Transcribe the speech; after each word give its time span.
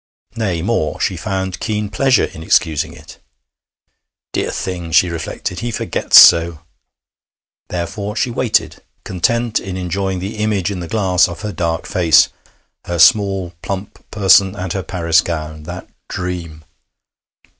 Nay, 0.35 0.63
more, 0.63 0.99
she 0.99 1.15
found 1.15 1.59
keen 1.59 1.87
pleasure 1.87 2.23
in 2.23 2.41
excusing 2.41 2.91
it. 2.93 3.19
'Dear 4.33 4.49
thing!' 4.49 4.91
she 4.91 5.11
reflected, 5.11 5.59
'he 5.59 5.69
forgets 5.69 6.17
so.' 6.19 6.61
Therefore 7.69 8.15
she 8.15 8.31
waited, 8.31 8.81
content 9.03 9.59
in 9.59 9.77
enjoying 9.77 10.17
the 10.17 10.37
image 10.37 10.71
in 10.71 10.79
the 10.79 10.87
glass 10.87 11.27
of 11.27 11.41
her 11.41 11.51
dark 11.51 11.85
face, 11.85 12.29
her 12.85 12.97
small 12.97 13.53
plump 13.61 14.03
person, 14.09 14.55
and 14.55 14.73
her 14.73 14.81
Paris 14.81 15.21
gown 15.21 15.65
that 15.65 15.87
dream! 16.09 16.63